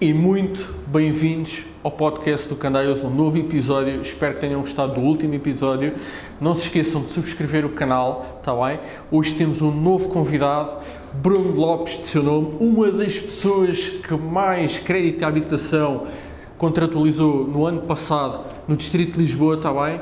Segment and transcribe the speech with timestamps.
[0.00, 4.00] E muito bem-vindos ao podcast do Candaios, um novo episódio.
[4.00, 5.94] Espero que tenham gostado do último episódio.
[6.40, 8.80] Não se esqueçam de subscrever o canal, está bem?
[9.12, 10.78] Hoje temos um novo convidado,
[11.14, 16.08] Bruno Lopes, de seu nome, uma das pessoas que mais crédito à habitação
[16.56, 20.00] contratualizou no ano passado no Distrito de Lisboa, está bem?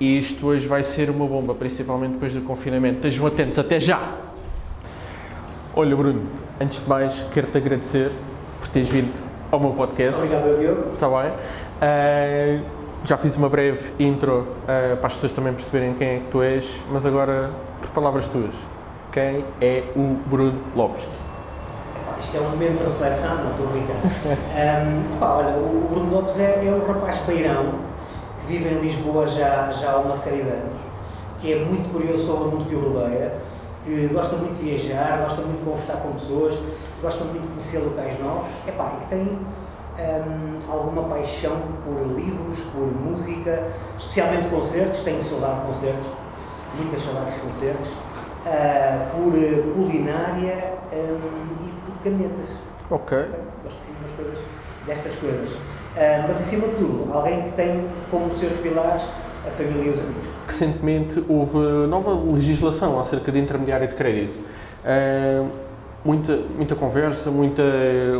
[0.00, 2.96] E isto hoje vai ser uma bomba, principalmente depois do confinamento.
[2.96, 4.00] Estejam atentos, até já!
[5.76, 6.22] Olha, Bruno,
[6.60, 8.10] antes de mais, quero-te agradecer
[8.58, 9.12] por teres vindo
[9.50, 10.16] ao meu podcast.
[10.16, 10.94] Obrigado, Diogo.
[10.94, 11.30] Está bem?
[11.30, 12.64] Uh,
[13.04, 16.42] já fiz uma breve intro uh, para as pessoas também perceberem quem é que tu
[16.42, 17.50] és, mas agora,
[17.80, 18.54] por palavras tuas,
[19.12, 21.04] quem é o Bruno Lopes?
[22.20, 23.94] Isto é um momento de reflexão, não estou a brincar.
[24.86, 27.93] um, pá, olha, o Bruno Lopes é, é um rapaz beirão
[28.46, 30.76] que vive em Lisboa já, já há uma série de anos,
[31.40, 33.34] que é muito curioso sobre o mundo que o rodeia,
[33.84, 36.58] que gosta muito de viajar, gosta muito de conversar com pessoas,
[37.00, 39.38] gosta muito de conhecer locais novos, epá, e que tem
[39.98, 46.06] um, alguma paixão por livros, por música, especialmente concertos, tenho saudade de concertos,
[46.76, 52.63] muitas saudades de concertos, uh, por culinária um, e por canetas.
[52.90, 53.18] Ok.
[54.16, 54.38] Coisas,
[54.86, 55.50] destas coisas.
[55.50, 59.02] Uh, mas acima de tudo, alguém que tem como seus pilares
[59.46, 60.24] a família e os amigos.
[60.46, 64.34] Recentemente houve nova legislação acerca de intermediário de crédito.
[64.84, 65.48] Uh,
[66.04, 67.62] muita, muita conversa, muita,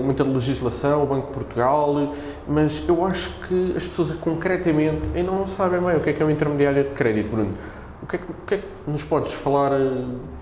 [0.02, 2.14] muita legislação, o Banco de Portugal,
[2.48, 6.22] mas eu acho que as pessoas concretamente ainda não sabem bem o que é que
[6.22, 7.54] é um intermediário de crédito, Bruno.
[8.02, 9.70] O que, é que, o que, é que nos podes falar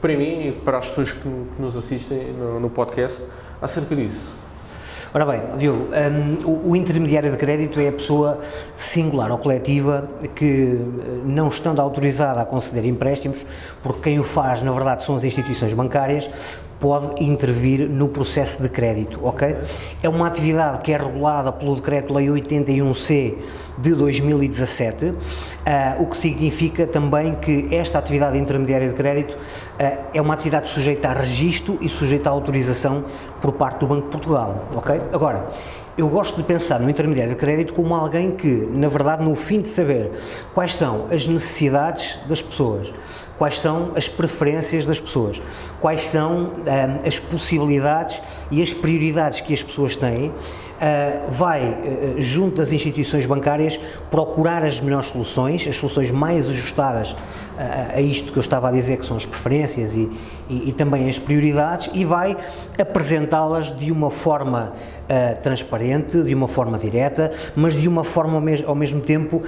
[0.00, 3.22] para mim e para as pessoas que, que nos assistem no, no podcast
[3.62, 4.42] acerca disso?
[5.14, 8.40] Ora bem, Diogo, um, o, o, intermediário de crédito é a pessoa
[8.74, 10.78] singular ou coletiva que,
[11.22, 13.44] não estando autorizada a conceder empréstimos,
[13.82, 16.30] porque quem o faz, na verdade, são as instituições bancárias,
[16.82, 19.56] pode intervir no processo de crédito, ok?
[20.02, 23.36] É uma atividade que é regulada pelo Decreto-Lei 81C
[23.78, 25.14] de 2017, uh,
[26.02, 31.10] o que significa também que esta atividade intermediária de crédito uh, é uma atividade sujeita
[31.10, 33.04] a registro e sujeita à autorização
[33.40, 35.00] por parte do Banco de Portugal, ok?
[35.12, 35.46] Agora,
[35.96, 39.60] eu gosto de pensar no intermediário de crédito como alguém que, na verdade, no fim
[39.60, 40.10] de saber
[40.54, 42.92] quais são as necessidades das pessoas,
[43.42, 45.42] quais são as preferências das pessoas,
[45.80, 46.52] quais são hum,
[47.04, 48.22] as possibilidades
[48.52, 50.32] e as prioridades que as pessoas têm,
[50.82, 53.78] Uh, vai, uh, junto das instituições bancárias,
[54.10, 57.16] procurar as melhores soluções, as soluções mais ajustadas uh,
[57.94, 60.10] a isto que eu estava a dizer, que são as preferências e,
[60.48, 62.36] e, e também as prioridades, e vai
[62.76, 64.72] apresentá-las de uma forma
[65.42, 69.42] transparente, de uma forma direta, mas de uma forma ao, mes ao mesmo tempo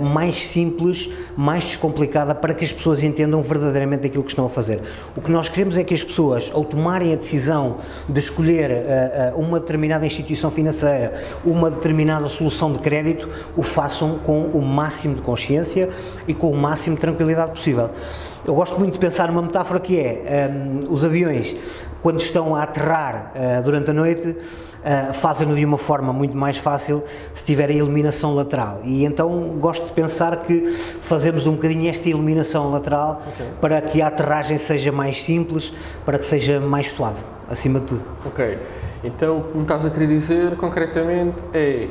[0.00, 4.80] mais simples, mais descomplicada, para que as pessoas entendam verdadeiramente aquilo que estão a fazer.
[5.14, 7.76] O que nós queremos é que as pessoas, ao tomarem a decisão
[8.08, 8.84] de escolher
[9.36, 11.14] uma determinada instituição financeira,
[11.44, 15.88] uma determinada solução de crédito, o façam com o máximo de consciência
[16.26, 17.90] e com o máximo de tranquilidade possível.
[18.44, 21.54] Eu gosto muito de pensar numa metáfora que é um, os aviões,
[22.02, 26.56] quando estão a aterrar uh, durante a noite, uh, fazem-no de uma forma muito mais
[26.56, 27.02] fácil
[27.32, 28.80] se tiverem iluminação lateral.
[28.84, 29.28] E então
[29.58, 33.46] gosto de pensar que fazemos um bocadinho esta iluminação lateral okay.
[33.60, 35.72] para que a aterragem seja mais simples,
[36.04, 38.04] para que seja mais suave, acima de tudo.
[38.26, 38.58] Ok.
[39.02, 41.88] Então, o que me estás a querer dizer concretamente é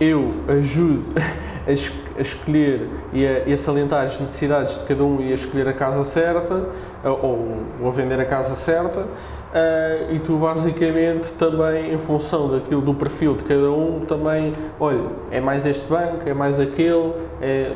[0.00, 1.04] eu ajudo
[1.66, 5.32] a, es a escolher e a, e a, salientar as necessidades de cada um e
[5.32, 6.68] a escolher a casa certa
[7.04, 9.06] ou, ou a vender a casa certa
[9.52, 15.02] uh, e tu basicamente também em função daquilo do perfil de cada um também, olha,
[15.30, 17.72] é mais este banco, é mais aquele, é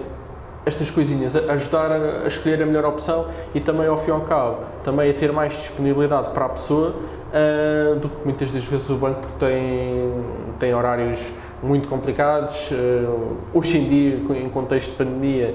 [0.64, 4.22] estas coisinhas, ajudar a, a escolher a melhor opção e também ao fim e ao
[4.22, 8.90] cabo, também a ter mais disponibilidade para a pessoa uh, do que muitas das vezes
[8.90, 10.12] o banco tem,
[10.58, 11.20] tem horários
[11.62, 12.70] muito complicados.
[12.70, 15.54] Uh, hoje em dia, em contexto de pandemia,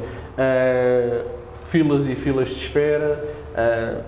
[1.69, 3.40] filas e filas de espera.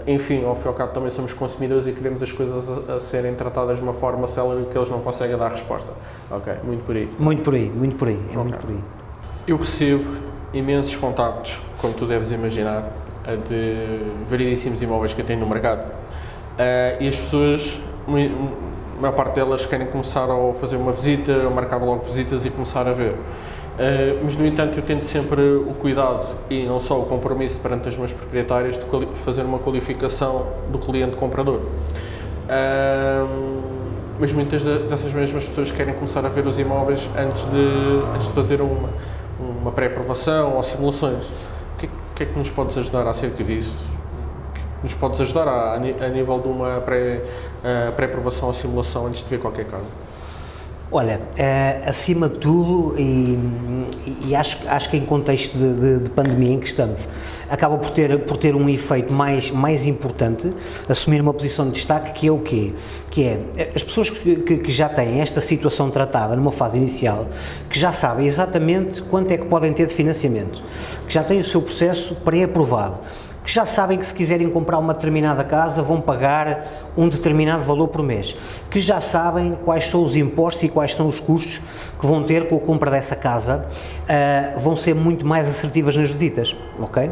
[0.07, 2.99] Enfim, ao fim e ao cabo também somos consumidores e queremos as coisas a, a
[2.99, 5.91] serem tratadas de uma forma célere que eles não conseguem dar resposta.
[6.31, 7.09] Ok, muito por aí.
[7.19, 8.37] Muito por aí, muito por aí, é okay.
[8.37, 8.83] muito por aí.
[9.47, 10.05] Eu recebo
[10.53, 12.89] imensos contactos, como tu deves imaginar,
[13.47, 15.83] de variedíssimos imóveis que eu tenho no mercado.
[15.83, 21.49] Uh, e as pessoas, a maior parte delas querem começar a fazer uma visita, a
[21.49, 23.15] marcar logo visitas e começar a ver.
[23.73, 27.89] Uh, mas, no entanto, eu tenho sempre o cuidado e não só o compromisso perante
[27.89, 28.85] os meus proprietários de
[29.15, 31.61] fazer uma qualificação do cliente comprador.
[34.19, 38.33] Mas muitas dessas mesmas pessoas querem começar a ver os imóveis antes de, antes de
[38.33, 38.89] fazer uma,
[39.39, 41.25] uma pré-aprovação ou simulações.
[41.25, 43.83] O que, que, é que nos podes ajudar acerca disso?
[44.83, 46.83] nos podes ajudar a, a nível de uma
[47.95, 49.87] pré-aprovação ou simulação antes de ver qualquer caso?
[50.95, 53.35] Olha, uh, acima de tudo, e,
[54.27, 57.09] e, acho, acho que em contexto de, de, de, pandemia em que estamos,
[57.49, 60.53] acaba por ter, por ter um efeito mais, mais importante,
[60.87, 62.73] assumir uma posição de destaque, que é o quê?
[63.09, 67.27] Que é, as pessoas que, que, que já têm esta situação tratada numa fase inicial,
[67.71, 70.63] que já sabem exatamente quanto é que podem ter de financiamento,
[71.07, 72.99] que já têm o seu processo pré-aprovado,
[73.53, 76.65] que já sabem que se quiserem comprar uma determinada casa vão pagar
[76.97, 78.35] um determinado valor por mês,
[78.71, 81.61] que já sabem quais são os impostos e quais são os custos
[81.99, 86.09] que vão ter com a compra dessa casa, uh, vão ser muito mais assertivas nas
[86.09, 87.11] visitas, ok?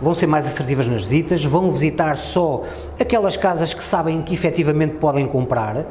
[0.00, 2.62] Vão ser mais assertivas nas visitas, vão visitar só
[3.00, 5.86] aquelas casas que sabem que efetivamente podem comprar.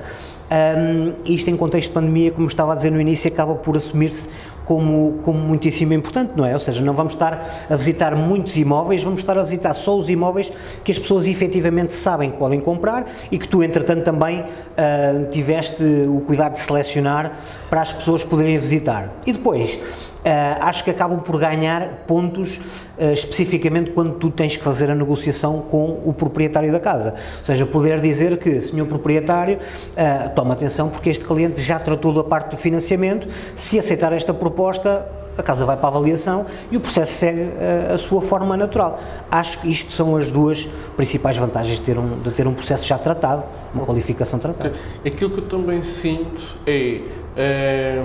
[0.52, 4.28] Um, isto em contexto de pandemia, como estava a dizer no início, acaba por assumir-se
[4.70, 6.54] como, como muitíssimo importante, não é?
[6.54, 10.10] Ou seja, não vamos estar a visitar muitos imóveis, vamos estar a visitar só os
[10.10, 10.52] imóveis
[10.84, 15.84] que as pessoas efetivamente sabem que podem comprar e que tu, entretanto, também uh, tiveste
[16.08, 17.36] o cuidado de selecionar
[17.68, 19.12] para as pessoas poderem visitar.
[19.26, 19.80] E depois,
[20.20, 22.58] Uh, acho que acabam por ganhar pontos
[22.98, 27.16] uh, especificamente quando tu tens que fazer a negociação com o proprietário da casa.
[27.38, 32.14] Ou seja, poder dizer que, senhor proprietário, uh, toma atenção porque este cliente já tratou
[32.14, 35.08] da parte do financiamento, se aceitar esta proposta,
[35.38, 37.50] a casa vai para a avaliação e o processo segue
[37.90, 39.00] a, a sua forma natural.
[39.32, 40.68] Acho que isto são as duas
[40.98, 43.44] principais vantagens de ter um, de ter um processo já tratado,
[43.74, 44.74] uma qualificação tratada.
[45.06, 47.02] Aquilo que eu também sinto é,
[47.38, 48.04] é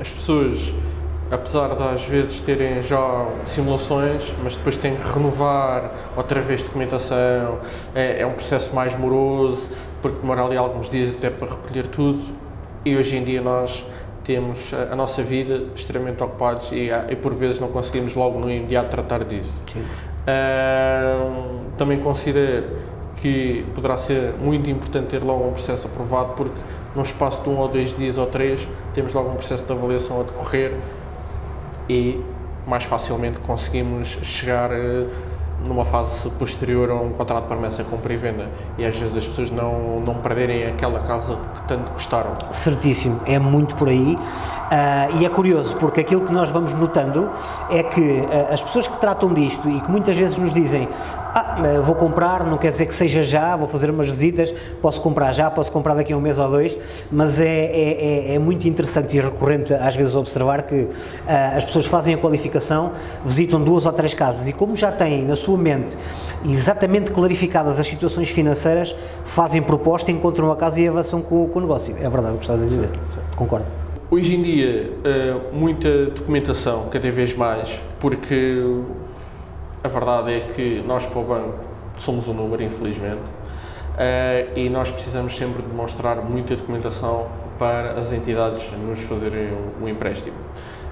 [0.00, 0.72] as pessoas
[1.30, 7.58] apesar de às vezes terem já simulações, mas depois têm que renovar outra vez documentação,
[7.94, 9.70] é, é, um processo mais moroso,
[10.00, 12.32] porque demora ali alguns dias até para recolher tudo,
[12.84, 13.84] e hoje em dia nós
[14.22, 18.50] temos a, a nossa vida extremamente ocupados e, e, por vezes não conseguimos logo no
[18.50, 19.62] imediato tratar disso.
[20.26, 22.66] Uh, também considero
[23.16, 26.60] que poderá ser muito importante ter logo um processo aprovado, porque
[26.94, 30.20] no espaço de um ou dois dias ou três temos logo um processo de avaliação
[30.20, 30.72] a decorrer
[31.88, 32.22] e
[32.66, 35.06] mais facilmente conseguimos chegar eh,
[35.64, 38.50] numa fase posterior a um contrato de promessa compra e venda.
[38.76, 42.34] E às vezes as pessoas não, não perderem aquela casa que tanto gostaram.
[42.50, 44.16] Certíssimo, é muito por aí.
[44.16, 47.30] Uh, e é curioso porque aquilo que nós vamos notando
[47.70, 50.88] é que uh, as pessoas que tratam disto e que muitas vezes nos dizem
[51.38, 55.32] ah, vou comprar, não quer dizer que seja já, vou fazer umas visitas, posso comprar
[55.32, 56.74] já, posso comprar daqui a um mês ou dois,
[57.12, 60.90] mas é, é, é, é muito interessante e recorrente às vezes observar que uh,
[61.54, 62.92] as pessoas fazem a qualificação,
[63.22, 65.94] visitam duas ou três casas e como já têm na sua mente
[66.42, 68.96] exatamente clarificadas as situações financeiras,
[69.26, 71.94] fazem proposta, encontram a casa e avançam com, com o negócio.
[72.00, 72.90] É verdade o que estás a dizer.
[73.36, 73.66] Concordo.
[74.08, 78.62] Hoje em dia, eh, muita documentação, cada vez mais, porque
[79.82, 81.58] a verdade é que nós para o banco
[81.96, 83.22] somos um número, infelizmente,
[83.98, 87.26] eh, e nós precisamos sempre demonstrar muita documentação
[87.58, 89.50] para as entidades nos fazerem
[89.80, 90.36] o empréstimo.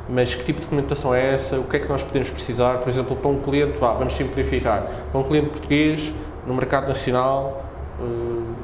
[0.09, 2.89] Mas que tipo de documentação é essa, o que é que nós podemos precisar, por
[2.89, 6.13] exemplo, para um cliente, vá, vamos simplificar, para um cliente português,
[6.47, 7.65] no mercado nacional,
[8.01, 8.55] uh,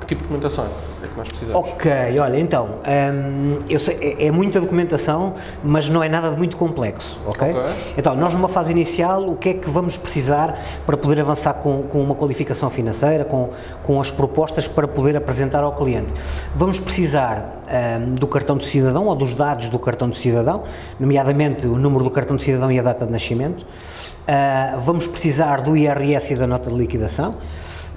[0.00, 0.68] que tipo de documentação é
[1.08, 1.68] que nós precisamos?
[1.70, 6.36] Ok, olha, então, hum, eu sei, é, é, muita documentação, mas não é nada de
[6.36, 7.50] muito complexo, ok?
[7.50, 7.62] okay?
[7.96, 11.82] Então, nós numa fase inicial, o que é que vamos precisar para poder avançar com,
[11.84, 13.50] com uma qualificação financeira, com,
[13.82, 16.12] com as propostas para poder apresentar ao cliente?
[16.54, 20.62] Vamos precisar um, do cartão de cidadão ou dos dados do cartão de cidadão,
[20.98, 23.62] nomeadamente o número do cartão de cidadão e a data de nascimento.
[23.62, 27.36] Uh, vamos precisar do IRS e da nota de liquidação.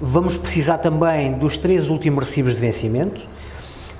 [0.00, 3.28] Vamos precisar também dos três últimos recibos de vencimento.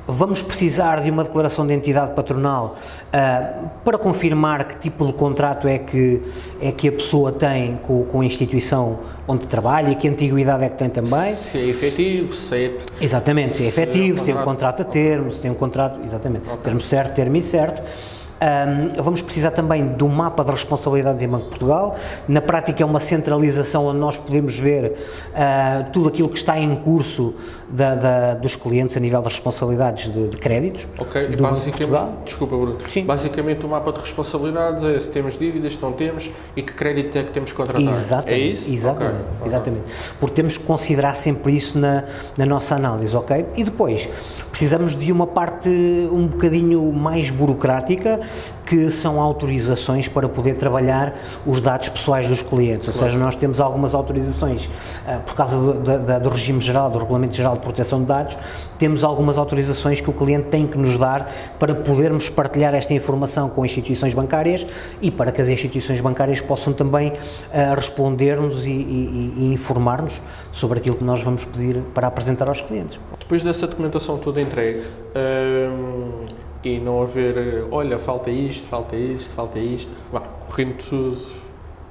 [0.08, 5.68] Vamos precisar de uma declaração de entidade patronal uh, para confirmar que tipo de contrato
[5.68, 6.22] é que,
[6.60, 10.68] é que a pessoa tem com, com a instituição onde trabalha e que antiguidade é
[10.70, 11.34] que tem também.
[11.34, 12.78] Se é efetivo, se é.
[13.00, 15.50] Exatamente, se é efetivo, se, é um se tem um contrato a termo, se tem
[15.50, 16.00] um contrato.
[16.02, 16.58] Exatamente, okay.
[16.64, 17.82] termo certo, termo incerto.
[18.40, 21.94] Um, vamos precisar também do mapa de responsabilidades em Banco de Portugal.
[22.26, 26.74] Na prática, é uma centralização onde nós podemos ver uh, tudo aquilo que está em
[26.76, 27.34] curso
[27.68, 30.88] da, da, dos clientes a nível das responsabilidades de, de créditos.
[30.98, 32.78] Ok, e basicamente, desculpa, Bruno.
[32.88, 33.04] Sim.
[33.04, 37.18] Basicamente, o mapa de responsabilidades é se temos dívidas, se não temos e que crédito
[37.18, 37.82] é que temos que contratar.
[37.82, 38.34] Exatamente.
[38.34, 38.72] É isso?
[38.72, 39.20] Exatamente.
[39.20, 39.46] Okay.
[39.46, 39.82] exatamente.
[40.18, 42.04] Porque temos que considerar sempre isso na,
[42.38, 43.44] na nossa análise, ok?
[43.54, 44.08] E depois,
[44.50, 45.68] precisamos de uma parte
[46.10, 48.18] um bocadinho mais burocrática
[48.70, 53.60] que são autorizações para poder trabalhar os dados pessoais dos clientes, ou seja, nós temos
[53.60, 58.00] algumas autorizações uh, por causa do, do, do, regime geral, do Regulamento Geral de Proteção
[58.00, 58.38] de Dados,
[58.78, 63.48] temos algumas autorizações que o cliente tem que nos dar para podermos partilhar esta informação
[63.48, 64.64] com instituições bancárias
[65.02, 70.22] e para que as instituições bancárias possam também uh, responder-nos e, e, e informar-nos
[70.52, 73.00] sobre aquilo que nós vamos pedir para apresentar aos clientes.
[73.18, 74.80] Depois dessa documentação toda entregue
[75.16, 76.26] hum,
[76.62, 81.40] e não haver, olha, falta isto, falta isto, falta isto, vá, correndo tudo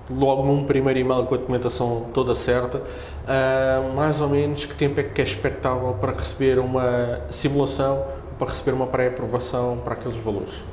[0.09, 4.99] logo num primeiro e-mail com a documentação toda certa, uh, mais ou menos que tempo
[4.99, 8.03] é que é expectável para receber uma simulação,
[8.37, 10.63] para receber uma pré-aprovação para aqueles valores?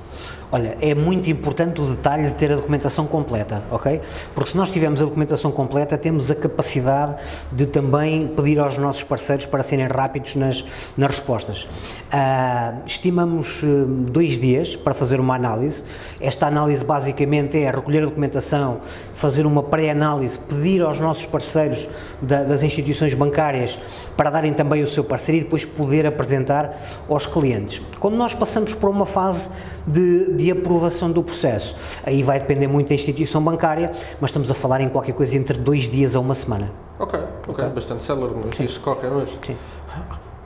[0.51, 4.01] Olha, é muito importante o detalhe de ter a documentação completa, ok?
[4.35, 7.17] Porque se nós tivermos a documentação completa, temos a capacidade
[7.51, 10.65] de também pedir aos nossos parceiros para serem rápidos nas,
[10.97, 11.65] nas respostas.
[11.65, 15.83] Uh, estimamos uh, dois dias para fazer uma análise.
[16.21, 18.81] Esta análise basicamente é recolher a documentação,
[19.15, 21.89] fazer uma pré-análise, pedir aos nossos parceiros
[22.23, 23.79] da, das instituições bancárias
[24.17, 26.75] para darem também o seu parecer e depois poder apresentar
[27.09, 27.83] aos clientes.
[27.99, 29.51] Quando nós passamos por uma fase
[29.87, 30.06] de
[30.37, 32.01] de aprovação do processo.
[32.05, 35.59] Aí vai depender muito da instituição bancária, mas estamos a falar em qualquer coisa entre
[35.59, 36.73] dois dias a uma semana.
[36.99, 37.69] Ok, ok, okay.
[37.69, 39.39] bastante célere, mas isto corre hoje.
[39.43, 39.57] Sim.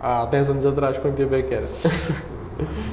[0.00, 1.66] Há 10 anos atrás, quanto tempo é que era?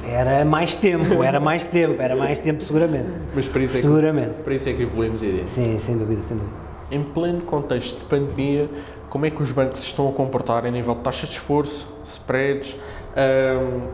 [0.06, 3.10] Era mais tempo, era mais tempo, era mais tempo seguramente.
[3.34, 4.34] Mas para isso é seguramente.
[4.36, 5.46] Que, para isso é que evoluímos a ideia.
[5.46, 6.56] Sim, sem dúvida, sem dúvida.
[6.90, 8.70] Em pleno contexto de pandemia,
[9.10, 12.76] como é que os bancos estão a comportar a nível de taxas de esforço, spreads,
[13.14, 13.88] um,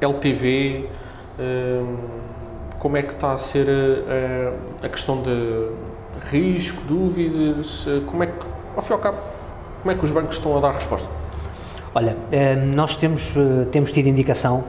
[0.00, 0.88] LTV,
[2.78, 5.68] como é que está a ser a, a, questão de
[6.30, 9.18] risco, dúvidas, eh, como é que, ao fim e ao cabo,
[9.82, 11.08] como é que os bancos estão a dar resposta?
[11.94, 12.16] Olha,
[12.74, 13.34] nós temos,
[13.72, 14.64] temos tido indicação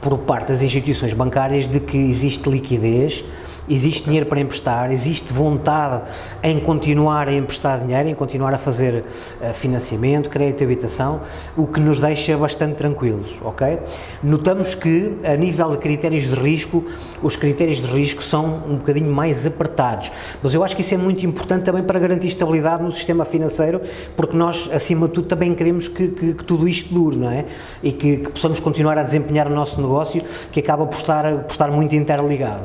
[0.00, 3.24] por parte das instituições bancárias de que existe liquidez
[3.68, 6.02] existe dinheiro para emprestar, existe vontade
[6.42, 9.04] em continuar a emprestar dinheiro, em continuar a fazer
[9.40, 11.20] uh, financiamento, crédito de habitação,
[11.56, 13.78] o que nos deixa bastante tranquilos, ok?
[14.22, 16.84] Notamos que, a nível de critérios de risco,
[17.22, 20.98] os critérios de risco são um bocadinho mais apertados, mas eu acho que isso é
[20.98, 23.80] muito importante também para garantir estabilidade no sistema financeiro,
[24.16, 27.44] porque nós, acima de tudo, também queremos que, que, que tudo isto dure, não é?
[27.82, 31.50] E que, que possamos continuar a desempenhar o nosso negócio, que acaba por estar, por
[31.50, 32.64] estar muito interligado.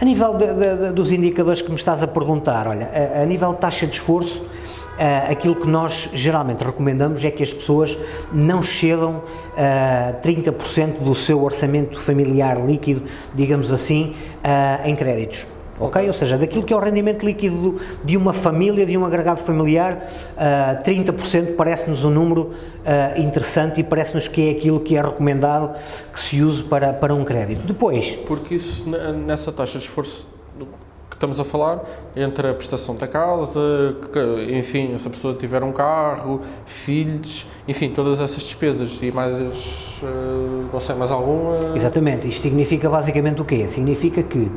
[0.00, 3.52] A nível de, de, dos indicadores que me estás a perguntar, olha, a, a nível
[3.52, 7.96] de taxa de esforço, uh, aquilo que nós geralmente recomendamos é que as pessoas
[8.32, 13.02] não cedam uh, 30% do seu orçamento familiar líquido,
[13.34, 14.12] digamos assim,
[14.44, 15.46] uh, em créditos
[15.78, 16.06] ok?
[16.06, 20.04] Ou seja, daquilo que é o rendimento líquido de uma família, de um agregado familiar,
[20.36, 25.74] uh, 30% parece-nos um número uh, interessante e parece-nos que é aquilo que é recomendado
[26.12, 27.66] que se use para, para um crédito.
[27.66, 28.16] Depois...
[28.16, 28.84] Porque isso,
[29.26, 30.28] nessa taxa de esforço
[31.14, 31.84] que estamos a falar,
[32.16, 33.60] entre a prestação da casa,
[34.12, 39.36] que, enfim, se a pessoa tiver um carro, filhos, enfim, todas essas despesas e mais,
[40.02, 41.72] uh, não sei, mais alguma...
[41.74, 43.68] Exatamente, isto significa basicamente o quê?
[43.68, 44.50] Significa que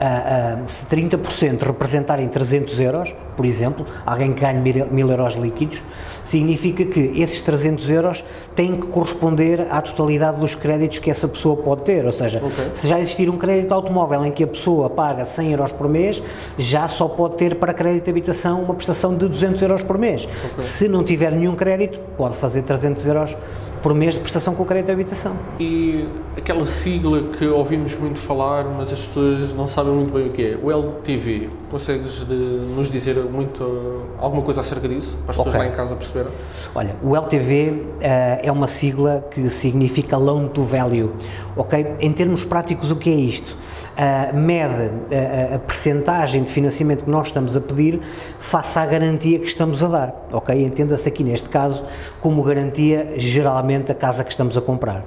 [0.00, 5.82] uh, uh, se 30% representarem 300 euros, por exemplo, alguém que ganhe mil euros líquidos,
[6.24, 11.56] significa que esses 300 euros têm que corresponder à totalidade dos créditos que essa pessoa
[11.56, 12.70] pode ter, ou seja, okay.
[12.74, 16.22] se já existir um crédito automóvel em que a pessoa paga 100 euros por mês,
[16.58, 20.24] já só pode ter para crédito de habitação uma prestação de 200 euros por mês.
[20.24, 20.64] Okay.
[20.64, 23.36] Se não tiver nenhum crédito, pode fazer 300 euros
[23.82, 25.36] por mês de prestação com crédito de habitação.
[25.58, 26.06] E
[26.36, 30.42] aquela sigla que ouvimos muito falar, mas as pessoas não sabem muito bem o que
[30.42, 35.54] é, o LTV, consegues de, nos dizer muito, alguma coisa acerca disso, para as pessoas
[35.54, 35.60] okay.
[35.60, 36.32] lá em casa perceberem?
[36.74, 41.12] Olha, o LTV uh, eh, é uma sigla que significa Loan to Value,
[41.56, 41.96] ok?
[42.00, 43.56] Em termos práticos, o que é isto?
[43.96, 48.00] Uh, mede uh, a percentagem de financiamento que nós estamos a pedir
[48.38, 50.64] face à garantia que estamos a dar, ok?
[50.64, 51.84] Entenda-se aqui neste caso
[52.20, 55.04] como garantia geralmente a casa que estamos a comprar.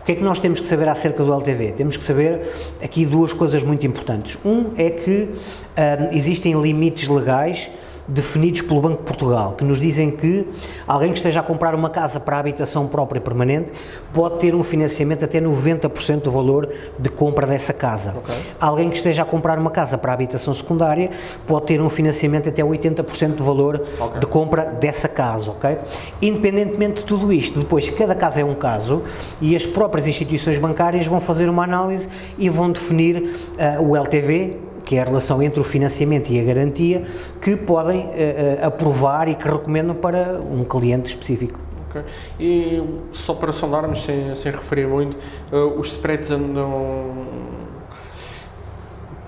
[0.00, 1.72] O que é que nós temos que saber acerca do LTV?
[1.72, 2.40] Temos que saber
[2.82, 4.38] aqui duas coisas muito importantes.
[4.44, 7.70] Um é que um, existem limites legais
[8.08, 10.46] definidos pelo Banco de Portugal, que nos dizem que
[10.86, 13.72] alguém que esteja a comprar uma casa para a habitação própria permanente
[14.12, 18.14] pode ter um financiamento até 90% do valor de compra dessa casa.
[18.18, 18.34] Okay.
[18.60, 21.10] Alguém que esteja a comprar uma casa para a habitação secundária
[21.46, 24.20] pode ter um financiamento até 80% do valor okay.
[24.20, 25.78] de compra dessa casa, ok?
[26.22, 29.02] Independentemente de tudo isto, depois cada caso é um caso
[29.40, 32.08] e as próprias instituições bancárias vão fazer uma análise
[32.38, 36.44] e vão definir uh, o LTV, que é a relação entre o financiamento e a
[36.44, 37.02] garantia,
[37.42, 41.60] que podem uh, aprovar e que recomendam para um cliente específico.
[41.90, 42.02] Okay.
[42.38, 45.16] E só para sondarmos, sem, sem referir muito,
[45.52, 47.12] uh, os spreads andam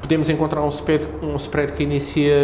[0.08, 2.34] podemos encontrar um spread, um spread que inicia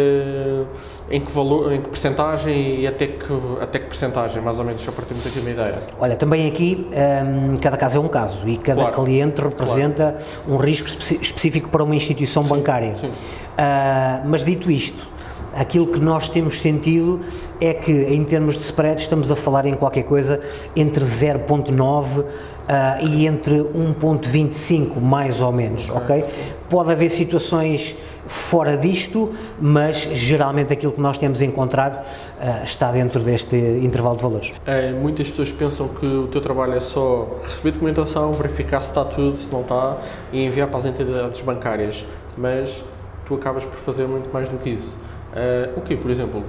[1.09, 3.25] em que valor, em que percentagem e até que,
[3.59, 5.79] até que percentagem, mais ou menos, só para termos aqui uma ideia?
[5.99, 9.03] Olha, também aqui um, cada caso é um caso e cada claro.
[9.03, 10.53] cliente representa claro.
[10.53, 12.95] um risco específico para uma instituição sim, bancária.
[12.95, 13.07] Sim.
[13.07, 15.07] Uh, mas dito isto,
[15.51, 17.21] aquilo que nós temos sentido
[17.59, 20.39] é que em termos de spread estamos a falar em qualquer coisa
[20.75, 22.25] entre 0.9
[22.65, 26.25] Uh, e entre 1.25 mais ou menos, ok?
[26.69, 27.95] Pode haver situações
[28.25, 34.23] fora disto, mas geralmente aquilo que nós temos encontrado uh, está dentro deste intervalo de
[34.23, 34.53] valores.
[34.65, 39.05] É, muitas pessoas pensam que o teu trabalho é só receber documentação, verificar se está
[39.05, 39.99] tudo, se não está
[40.31, 42.05] e enviar para as entidades bancárias,
[42.37, 42.83] mas
[43.25, 44.97] tu acabas por fazer muito mais do que isso.
[45.33, 46.43] Uh, o que, por exemplo?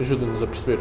[0.00, 0.78] Ajuda-nos a perceber.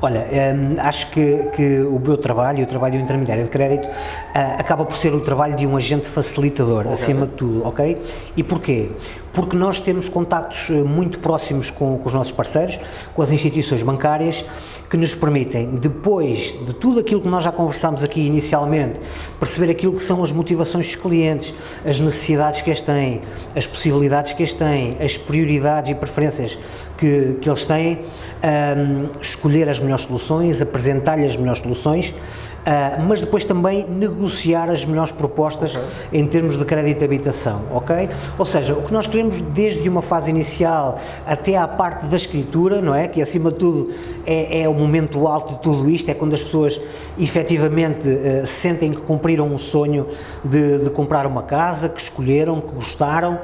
[0.00, 0.24] Olha,
[0.54, 4.84] hum, acho que, que, o meu trabalho, o trabalho do intermediário de crédito, uh, acaba
[4.84, 6.92] por ser o trabalho de um agente facilitador, okay.
[6.92, 7.98] acima de tudo, ok?
[8.36, 8.92] E porquê?
[9.38, 12.80] Porque nós temos contactos eh, muito próximos com, com, os nossos parceiros,
[13.14, 14.44] com as instituições bancárias,
[14.90, 19.00] que nos permitem, depois de tudo aquilo que nós já conversámos aqui inicialmente,
[19.38, 21.54] perceber aquilo que são as motivações dos clientes,
[21.86, 23.20] as necessidades que eles têm,
[23.54, 26.58] as possibilidades que eles têm, as prioridades e preferências
[26.96, 28.00] que, que eles têm,
[28.42, 34.84] um, escolher as melhores soluções, apresentar-lhe as melhores soluções, uh, mas depois também negociar as
[34.84, 36.20] melhores propostas okay.
[36.20, 38.08] em termos de crédito de habitação, ok?
[38.36, 42.80] Ou seja, o que nós queremos desde uma fase inicial até à parte da escritura,
[42.80, 43.08] não é?
[43.08, 43.90] Que acima de tudo
[44.26, 46.80] é, é o momento alto de tudo isto, é quando as pessoas
[47.18, 50.06] efetivamente uh, sentem que cumpriram um sonho
[50.44, 53.38] de, de comprar uma casa, que escolheram, que gostaram,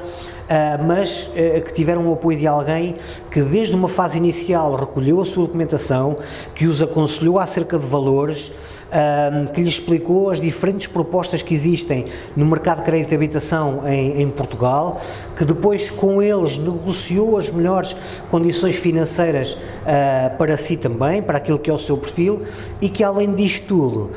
[0.87, 2.97] mas uh, que tiveram o apoio de alguém
[3.31, 6.17] que desde uma fase inicial recolheu a sua documentação,
[6.55, 12.07] que os aconselhou acerca de valores, uh, que lhes explicou as diferentes propostas que existem
[12.37, 15.01] no mercado de crédito de habitação em, Portugal,
[15.37, 17.95] que depois com eles negociou as melhores
[18.31, 19.57] condições financeiras
[20.39, 22.43] para si também, para aquilo que é o seu perfil
[22.81, 24.11] e que além disto tudo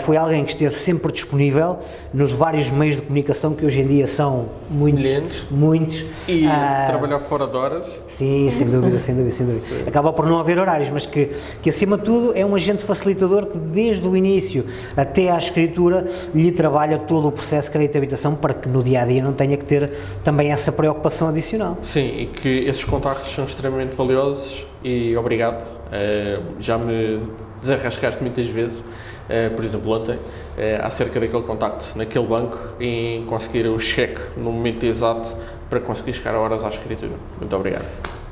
[0.00, 1.78] foi alguém que esteve sempre disponível
[2.12, 6.04] nos vários meios de comunicação que hoje em dia são muitos muitos.
[6.28, 6.50] E uh,
[6.86, 8.00] trabalhar fora de horas?
[8.06, 9.66] Sim, sem dúvida, sem dúvida, sem dúvida.
[9.66, 9.88] Sim.
[9.88, 13.46] Acaba por não haver horários, mas que, que acima de tudo é um agente facilitador
[13.46, 14.64] que desde o início
[14.96, 18.82] até à escritura lhe trabalha todo o processo de crédito de habitação para que no
[18.82, 19.90] dia a dia não tenha que ter
[20.22, 21.76] também essa preocupação adicional.
[21.82, 25.62] Sim, e que esses contactos são extremamente valiosos e obrigado.
[25.62, 27.18] Uh, já me
[27.60, 28.82] desarrascaste muitas vezes
[29.28, 30.18] eh, por exemplo, ontem,
[30.56, 35.36] eh, acerca daquele contacto naquele banco e conseguir o cheque no momento exato
[35.68, 37.12] para conseguir chegar a horas à escritura.
[37.38, 37.84] Muito obrigado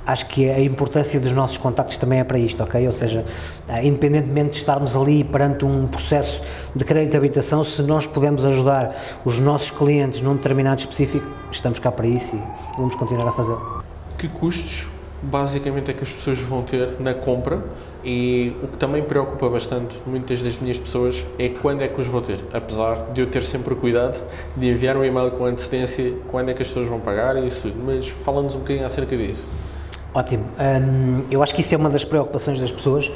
[0.06, 2.86] acho que a importância dos nossos contactos também é para isto, ok?
[2.86, 3.24] Ou seja,
[3.68, 6.40] eh, independentemente de estarmos ali perante um processo
[6.76, 11.80] de crédito de habitação, se nós podemos ajudar os nossos clientes num determinado específico, estamos
[11.80, 13.84] cá para isso e vamos continuar a fazê-lo.
[14.16, 14.86] Que custos
[15.20, 17.64] basicamente é que as pessoas vão ter na compra
[18.06, 22.06] e o que também preocupa bastante muitas das minhas pessoas é quando é que os
[22.06, 24.22] vou ter, apesar de eu ter sempre o cuidado
[24.56, 27.62] de enviar um e-mail com antecedência quando é que as pessoas vão pagar e isso
[27.62, 29.44] tudo, mas fala-nos um bocadinho acerca disso.
[30.14, 33.10] Ótimo, hum, eu acho que isso é uma das preocupações das pessoas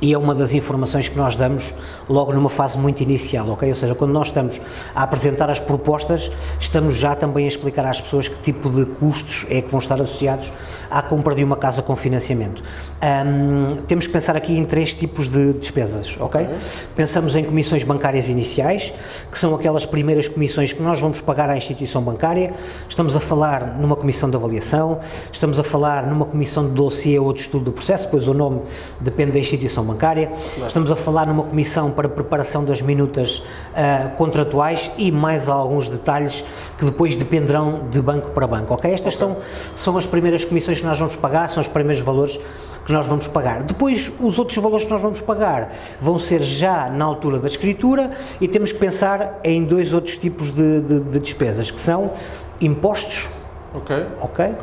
[0.00, 1.74] e é uma das informações que nós damos
[2.08, 3.68] logo numa fase muito inicial, ok?
[3.68, 4.60] Ou seja, quando nós estamos
[4.94, 6.30] a apresentar as propostas,
[6.60, 10.00] estamos já também a explicar às pessoas que tipo de custos é que vão estar
[10.00, 10.52] associados
[10.90, 12.62] à compra de uma casa com financiamento.
[13.02, 16.44] Um, temos que pensar aqui em três tipos de despesas, ok?
[16.44, 16.56] okay?
[16.94, 18.92] Pensamos em comissões bancárias iniciais,
[19.30, 22.52] que são aquelas primeiras comissões que nós vamos pagar à instituição bancária.
[22.88, 25.00] Estamos a falar numa comissão de avaliação,
[25.32, 28.60] estamos a falar numa comissão de dossiê ou de estudo do processo, pois o nome
[29.00, 30.26] depende da instituição bancária.
[30.26, 30.66] Claro.
[30.66, 36.44] Estamos a falar numa comissão para preparação das minutas uh, contratuais e mais alguns detalhes
[36.76, 38.74] que depois dependerão de banco para banco.
[38.74, 38.92] Ok?
[38.92, 39.26] Estas okay.
[39.26, 39.36] São,
[39.74, 42.38] são as primeiras comissões que nós vamos pagar, são os primeiros valores
[42.84, 43.62] que nós vamos pagar.
[43.62, 48.10] Depois, os outros valores que nós vamos pagar vão ser já na altura da escritura
[48.40, 52.12] e temos que pensar em dois outros tipos de, de, de despesas, que são
[52.60, 53.28] impostos.
[53.74, 54.06] Ok.
[54.20, 54.54] Ok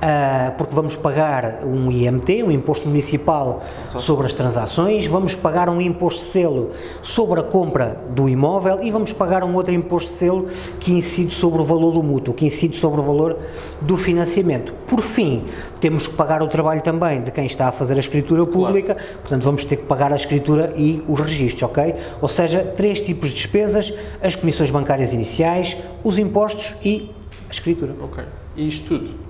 [0.00, 3.62] uh, porque vamos pagar um IMT, um Imposto Municipal
[3.98, 6.70] sobre as transações, vamos pagar um imposto de selo
[7.02, 10.46] sobre a compra do imóvel e vamos pagar um outro imposto de selo
[10.78, 13.38] que incide sobre o valor do mútuo, que incide sobre o valor
[13.80, 14.72] do financiamento.
[14.86, 15.44] Por fim,
[15.80, 19.10] temos que pagar o trabalho também de quem está a fazer a escritura pública, claro.
[19.20, 21.94] portanto vamos ter que pagar a escritura e os registros, ok?
[22.20, 27.10] Ou seja, três tipos de despesas, as comissões bancárias iniciais, os impostos e
[27.48, 27.94] a escritura.
[28.00, 28.24] Ok.
[28.56, 29.29] E isto tudo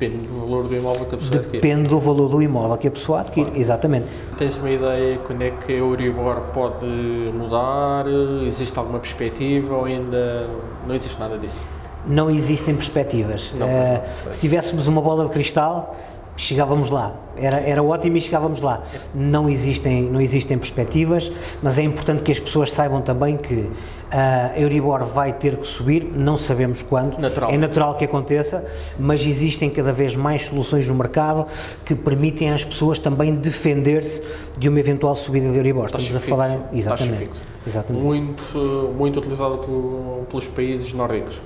[0.00, 1.60] Depende do valor do imóvel que a pessoa adquire.
[1.60, 3.60] Depende do valor do imóvel que a pessoa adquire, claro.
[3.60, 4.06] exatamente.
[4.38, 8.06] Tens uma ideia quando é que a Euribor pode mudar?
[8.46, 10.48] Existe alguma perspectiva ou ainda
[10.86, 11.60] não existe nada disso?
[12.06, 13.52] não existem perspectivas.
[13.54, 15.94] Não, Eh, não, se tivéssemos uma bola de cristal,
[16.36, 17.14] chegávamos lá.
[17.36, 18.82] Era, era ótimo e chegávamos lá.
[19.14, 21.30] Não existem, não existem perspectivas,
[21.62, 23.70] mas é importante que as pessoas saibam também que
[24.10, 27.18] a Euribor vai ter que subir, não sabemos quando.
[27.18, 27.50] Natural.
[27.50, 28.64] É natural que aconteça,
[28.98, 31.46] mas existem cada vez mais soluções no mercado
[31.84, 34.22] que permitem às pessoas também defender-se
[34.58, 35.86] de uma eventual subida de Euribor.
[35.86, 36.48] Estamos Taxa a falar.
[36.48, 37.10] fixa, Exatamente.
[37.18, 37.42] taxa fixa.
[37.66, 38.04] exatamente.
[38.04, 41.40] Muito, muito utilizada pelo- pelos países nórdicos.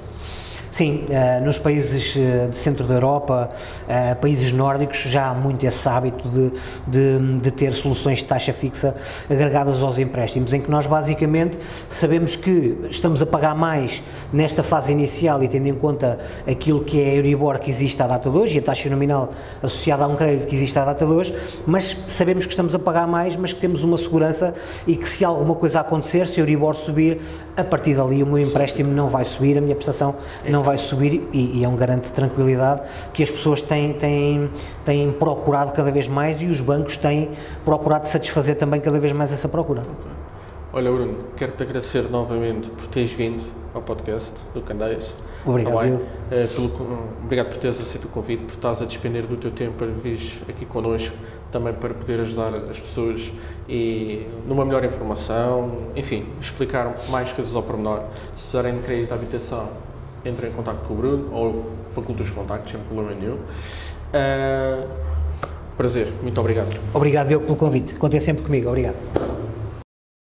[0.74, 3.48] Sim, eh, nos países eh, de centro da Europa,
[3.86, 6.50] eh, países nórdicos, já há muito esse hábito de,
[6.88, 8.92] de, de ter soluções de taxa fixa
[9.30, 11.56] agregadas aos empréstimos, em que nós basicamente
[11.88, 17.00] sabemos que estamos a pagar mais nesta fase inicial e tendo em conta aquilo que
[17.00, 19.32] é a Euribor que existe à data de hoje e a taxa nominal
[19.62, 21.32] associada a um crédito que existe à data de hoje,
[21.64, 24.52] mas sabemos que estamos a pagar mais, mas que temos uma segurança
[24.88, 27.20] e que se alguma coisa acontecer, se a Euribor subir,
[27.56, 30.16] a partir dali o meu empréstimo não vai subir, a minha prestação
[30.48, 34.50] não vai subir e, e é um garante de tranquilidade que as pessoas têm, têm,
[34.84, 37.30] têm procurado cada vez mais e os bancos têm
[37.64, 39.82] procurado satisfazer também cada vez mais essa procura.
[40.76, 43.40] Olha, Bruno, quero-te agradecer novamente por teres vindo
[43.72, 45.14] ao podcast do Candeias.
[45.46, 45.90] Obrigado, Tá bem?
[45.90, 46.06] Diogo.
[46.32, 49.74] Eh, pelo obrigado por teres aceito o convite, por estás a despender do teu tempo
[49.74, 51.14] para vires aqui connosco,
[51.52, 53.32] também para poder ajudar as pessoas
[53.68, 58.00] e numa melhor informação, enfim, explicar mais coisas ao pormenor.
[58.34, 59.68] Se precisarem de crédito à habitação,
[60.24, 63.38] entrem em contato com o Bruno ou facultem os contactos, sem problema nenhum.
[64.12, 64.84] Eh,
[65.76, 66.76] prazer, muito obrigado.
[66.92, 67.94] Obrigado, Diogo, pelo convite.
[67.94, 68.68] Contem sempre comigo.
[68.68, 68.96] Obrigado.